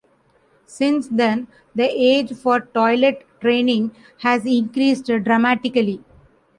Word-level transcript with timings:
Since 0.65 1.09
then, 1.09 1.47
the 1.75 1.83
age 1.83 2.33
for 2.33 2.61
toilet 2.61 3.23
training 3.39 3.91
has 4.21 4.47
increased 4.47 5.05
dramatically. 5.05 6.03